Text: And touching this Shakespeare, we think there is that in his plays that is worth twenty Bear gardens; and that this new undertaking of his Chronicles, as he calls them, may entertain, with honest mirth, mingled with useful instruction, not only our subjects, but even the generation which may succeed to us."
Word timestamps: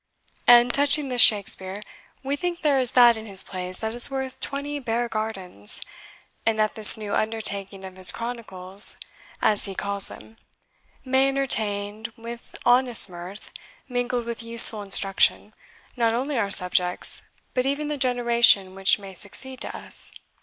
And 0.47 0.73
touching 0.73 1.09
this 1.09 1.21
Shakespeare, 1.21 1.83
we 2.23 2.35
think 2.35 2.63
there 2.63 2.79
is 2.79 2.93
that 2.93 3.17
in 3.17 3.27
his 3.27 3.43
plays 3.43 3.77
that 3.81 3.93
is 3.93 4.09
worth 4.09 4.39
twenty 4.39 4.79
Bear 4.79 5.07
gardens; 5.07 5.79
and 6.43 6.57
that 6.57 6.73
this 6.73 6.97
new 6.97 7.13
undertaking 7.13 7.85
of 7.85 7.97
his 7.97 8.09
Chronicles, 8.11 8.97
as 9.43 9.65
he 9.65 9.75
calls 9.75 10.07
them, 10.07 10.37
may 11.05 11.27
entertain, 11.29 12.07
with 12.17 12.55
honest 12.65 13.11
mirth, 13.11 13.51
mingled 13.87 14.25
with 14.25 14.41
useful 14.41 14.81
instruction, 14.81 15.53
not 15.95 16.15
only 16.15 16.35
our 16.35 16.49
subjects, 16.49 17.29
but 17.53 17.67
even 17.67 17.87
the 17.87 17.95
generation 17.95 18.73
which 18.73 18.97
may 18.97 19.13
succeed 19.13 19.61
to 19.61 19.77
us." 19.77 20.13